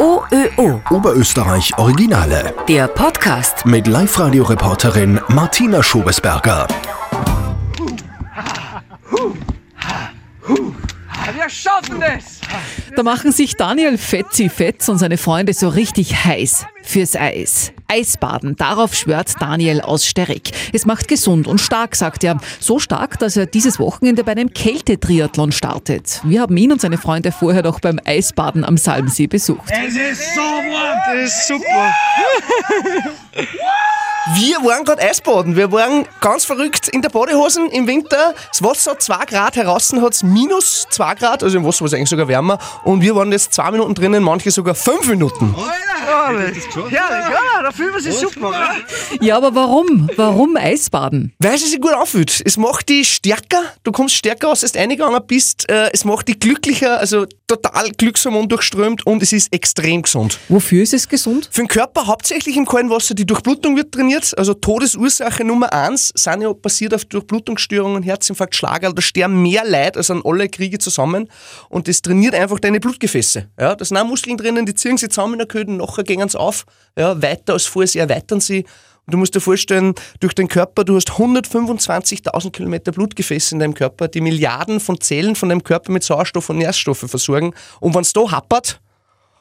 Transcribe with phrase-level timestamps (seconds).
[0.00, 0.80] OÖO.
[0.88, 2.54] Oberösterreich Originale.
[2.66, 3.66] Der Podcast.
[3.66, 6.66] Mit Live-Radio-Reporterin Martina Schobesberger.
[11.34, 12.40] Wir schaffen das!
[12.96, 17.74] Da machen sich Daniel Fetzi Fetz und seine Freunde so richtig heiß fürs Eis.
[17.90, 20.52] Eisbaden, darauf schwört Daniel aus Sterek.
[20.72, 22.38] Es macht gesund und stark, sagt er.
[22.60, 26.20] So stark, dass er dieses Wochenende bei einem Kältetriathlon startet.
[26.22, 29.70] Wir haben ihn und seine Freunde vorher noch beim Eisbaden am Salmsee besucht.
[29.70, 31.94] Es ist so warm, das ist super.
[34.34, 35.56] Wir waren gerade Eisbaden.
[35.56, 38.34] Wir waren ganz verrückt in der Badehosen im Winter.
[38.50, 41.86] Das Wasser hat 2 Grad, draußen hat es minus 2 Grad, also im Wasser war
[41.86, 42.58] es eigentlich sogar wärmer.
[42.84, 45.54] Und wir waren jetzt 2 Minuten drinnen, manche sogar 5 Minuten.
[46.10, 48.48] Herrlich, ja, da fühlen wir sich super.
[48.48, 48.74] Oder?
[49.20, 50.10] Ja, aber warum?
[50.16, 51.32] Warum Eisbaden?
[51.38, 52.42] Weil es sich gut anfühlt.
[52.44, 55.68] Es macht dich stärker, du kommst stärker aus, als du reingegangen bist.
[55.70, 60.38] Äh, Es macht dich glücklicher, also total Glückshormon durchströmt und es ist extrem gesund.
[60.48, 61.48] Wofür ist es gesund?
[61.50, 64.36] Für den Körper hauptsächlich im kalten Wasser, die Durchblutung wird trainiert.
[64.38, 68.92] Also Todesursache Nummer eins sind ja basiert auf Durchblutungsstörungen, Herzinfarkt, Schlager.
[68.92, 71.28] Da sterben mehr Leute als an alle Kriege zusammen.
[71.68, 73.48] Und das trainiert einfach deine Blutgefäße.
[73.58, 76.28] Ja, da sind auch Muskeln drinnen, die ziehen sich zusammen in der Köden, nachher gehen
[76.28, 76.64] sie auf.
[76.96, 78.64] Ja, weiter als vorher, sie erweitern sie.
[79.06, 83.74] Und du musst dir vorstellen, durch den Körper, du hast 125.000 Kilometer Blutgefäße in deinem
[83.74, 87.54] Körper, die Milliarden von Zellen von deinem Körper mit Sauerstoff und Nährstoffe versorgen.
[87.80, 88.80] Und wenn es da happert,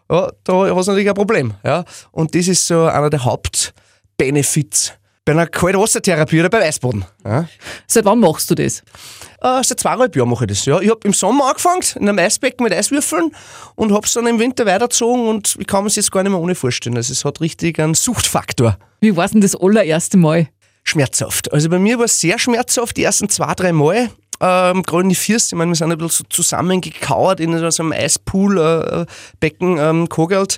[0.10, 1.54] ja, da hast du natürlich ein Problem.
[1.64, 1.84] Ja?
[2.12, 4.94] Und das ist so einer der Hauptbenefits
[5.30, 7.06] bei einer Kaltwassertherapie oder beim Eisbaden.
[7.24, 7.48] Ja?
[7.86, 8.80] Seit wann machst du das?
[9.42, 10.66] Äh, seit zweieinhalb Jahren mache ich das.
[10.66, 10.80] Ja.
[10.80, 13.32] Ich habe im Sommer angefangen, in einem Eisbecken mit Eiswürfeln
[13.76, 16.32] und habe es dann im Winter weitergezogen und ich kann mir das jetzt gar nicht
[16.32, 16.98] mehr ohne vorstellen.
[16.98, 18.80] Also es hat richtig einen Suchtfaktor.
[19.02, 20.48] Wie war denn das allererste Mal?
[20.84, 21.54] Schmerzhaft.
[21.54, 24.10] Also bei mir war es sehr schmerzhaft, die ersten zwei, drei Mal.
[24.42, 27.84] Ähm, gerade in die Füße, ich meine, wir sind ein bisschen so zusammengekauert in so
[27.84, 30.58] einem Eispool-Becken ähm, kogelt.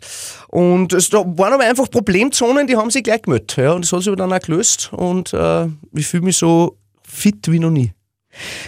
[0.50, 3.56] Und es, da waren aber einfach Problemzonen, die haben sich gleich gemeldet.
[3.58, 6.78] Ja, und das hat sich aber dann auch gelöst und äh, ich fühle mich so
[7.04, 7.92] fit wie noch nie.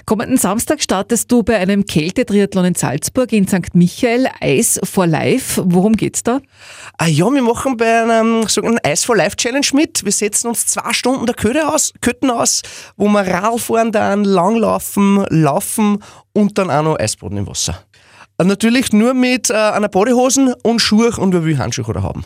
[0.06, 3.74] Kommenden Samstag startest du bei einem Kältetriathlon in Salzburg in St.
[3.74, 5.62] Michael, Eis for Life.
[5.66, 6.41] Worum geht's da?
[6.97, 10.03] Ah ja, wir machen bei einem sogenannten Ice for Life Challenge mit.
[10.03, 12.62] Wir setzen uns zwei Stunden der Kötte aus, Kötten aus,
[12.97, 16.03] wo wir Radl fahren, dann langlaufen, laufen
[16.34, 17.84] und dann auch noch Eisboden im Wasser.
[18.38, 22.25] Äh, Natürlich nur mit äh, einer Badehosen und Schuhe und wir will Handschuhe oder haben.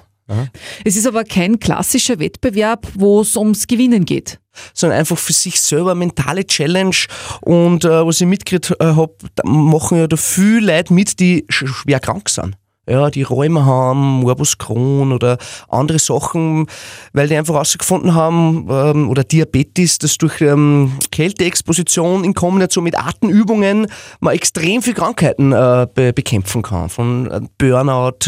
[0.83, 4.39] Es ist aber kein klassischer Wettbewerb, wo es ums Gewinnen geht.
[4.73, 6.95] sondern einfach für sich selber eine mentale Challenge.
[7.41, 11.66] Und äh, was ich mitgekriegt äh, habe, machen ja da viele Leute mit, die sch
[11.67, 12.55] schwer krank sind.
[12.89, 15.37] Ja, die Rheuma haben, Morbus Crohn oder
[15.67, 16.67] andere Sachen,
[17.11, 22.97] weil die einfach herausgefunden haben, ähm, oder Diabetes, dass durch ähm, Kälteexposition in Kombination mit
[22.97, 23.87] Atemübungen
[24.19, 26.89] man extrem viele Krankheiten äh, be bekämpfen kann.
[26.89, 28.19] Von äh, Burnout,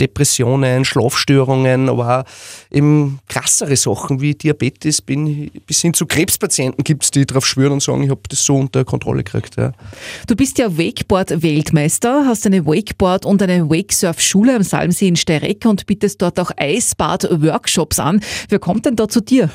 [0.00, 2.24] Depressionen, Schlafstörungen, aber auch
[2.70, 7.74] eben krassere Sachen wie Diabetes bin, bis hin zu Krebspatienten gibt es, die darauf schwören
[7.74, 9.56] und sagen, ich habe das so unter Kontrolle gekriegt.
[9.56, 9.72] Ja.
[10.26, 13.68] Du bist ja Wakeboard-Weltmeister, hast eine Wakeboard- und eine
[14.08, 18.20] Wakesurf-Schule am Salmsee in Steyrek und bietest dort auch Eisbad-Workshops an.
[18.48, 19.50] Wer kommt denn da zu dir?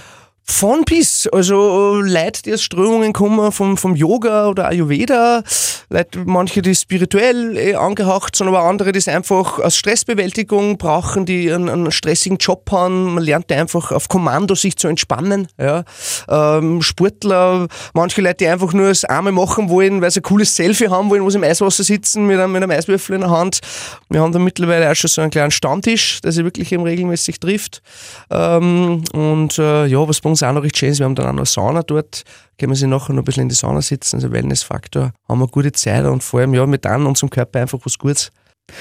[0.45, 5.41] Von bis, also äh, Leute, die aus Strömungen kommen vom, vom Yoga oder Ayurveda,
[5.89, 11.25] Leute, manche, die spirituell eh angehaucht sind, aber andere, die es einfach aus Stressbewältigung brauchen,
[11.25, 13.13] die einen, einen stressigen Job haben.
[13.13, 15.47] Man lernt einfach auf Kommando sich zu entspannen.
[15.57, 15.85] Ja.
[16.27, 20.55] Ähm, Sportler, manche Leute, die einfach nur das einmal machen wollen, weil sie ein cooles
[20.55, 23.29] Selfie haben wollen, wo sie im Eiswasser sitzen mit einem, mit einem Eiswürfel in der
[23.29, 23.61] Hand.
[24.09, 27.39] Wir haben da mittlerweile auch schon so einen kleinen Stammtisch, der sich wirklich eben regelmäßig
[27.39, 27.81] trifft.
[28.29, 31.25] Ähm, und äh, ja, was bei uns auch noch recht schön ist, wir haben dann
[31.25, 32.23] auch noch eine Sauna dort,
[32.59, 35.47] können wir sich nachher noch ein bisschen in die Sauna sitzen, also Wellnessfaktor, haben wir
[35.47, 38.31] gute Zeit und vor allem ja mit an unserem Körper einfach was Gutes.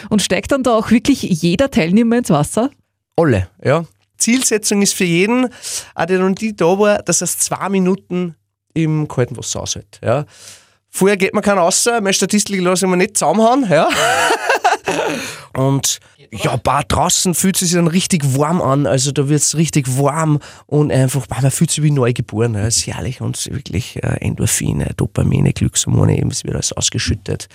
[0.08, 2.70] Und steigt dann da auch wirklich jeder Teilnehmer ins Wasser?
[3.16, 3.84] Alle, ja.
[4.16, 5.48] Zielsetzung ist für jeden,
[5.94, 8.36] auch der noch nie da war, dass er zwei Minuten
[8.74, 10.00] im kalten Wasser aushält.
[10.02, 10.24] Ja.
[10.88, 13.66] Vorher geht man keinen raus, meine Statistik lasse ich mir nicht zusammenhauen.
[13.68, 13.88] Ja.
[15.54, 18.86] Und ja, bah, draußen fühlt es sich dann richtig warm an.
[18.86, 22.54] Also da wird es richtig warm und einfach, man fühlt sich wie neu geboren.
[22.54, 22.64] Ja.
[22.64, 27.48] Das ist herrlich und wirklich äh, Endorphine, Dopamine, Glückshormone, eben, es wird alles ausgeschüttet.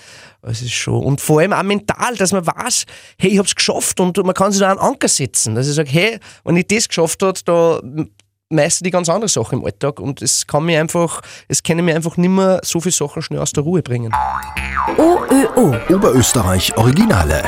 [0.44, 1.04] Es ist schon.
[1.04, 2.86] Und vor allem auch mental, dass man weiß,
[3.18, 5.56] hey, ich habe es geschafft und man kann sich da einen Anker setzen.
[5.56, 7.82] Dass ich sage, hey, wenn ich das geschafft habe, da
[8.50, 11.96] meistern die ganz andere Sachen im Alltag und es kann mir einfach, es können mir
[11.96, 14.14] einfach nicht mehr so viele Sachen schnell aus der Ruhe bringen.
[14.98, 15.76] OÖO.
[15.90, 17.44] Oberösterreich Originale.